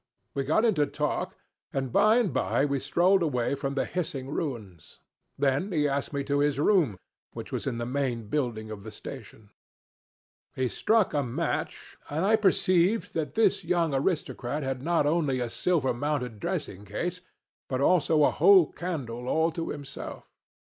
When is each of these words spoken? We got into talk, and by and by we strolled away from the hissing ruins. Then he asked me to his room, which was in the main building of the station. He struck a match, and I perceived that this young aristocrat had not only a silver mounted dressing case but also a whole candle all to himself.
We 0.33 0.43
got 0.45 0.65
into 0.65 0.87
talk, 0.87 1.35
and 1.71 1.91
by 1.93 2.17
and 2.17 2.33
by 2.33 2.65
we 2.65 2.79
strolled 2.79 3.21
away 3.21 3.53
from 3.53 3.75
the 3.75 3.85
hissing 3.85 4.31
ruins. 4.31 4.97
Then 5.37 5.71
he 5.71 5.87
asked 5.87 6.11
me 6.11 6.23
to 6.23 6.39
his 6.39 6.57
room, 6.57 6.97
which 7.33 7.51
was 7.51 7.67
in 7.67 7.77
the 7.77 7.85
main 7.85 8.25
building 8.27 8.71
of 8.71 8.81
the 8.83 8.89
station. 8.89 9.51
He 10.55 10.69
struck 10.69 11.13
a 11.13 11.21
match, 11.21 11.99
and 12.09 12.25
I 12.25 12.35
perceived 12.35 13.13
that 13.13 13.35
this 13.35 13.63
young 13.63 13.93
aristocrat 13.93 14.63
had 14.63 14.81
not 14.81 15.05
only 15.05 15.39
a 15.39 15.51
silver 15.51 15.93
mounted 15.93 16.39
dressing 16.39 16.83
case 16.83 17.21
but 17.69 17.79
also 17.79 18.23
a 18.23 18.31
whole 18.31 18.71
candle 18.71 19.27
all 19.27 19.51
to 19.51 19.69
himself. 19.69 20.27